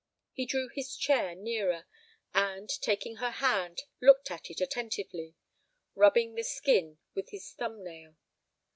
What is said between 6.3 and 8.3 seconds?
the skin with his thumb nail.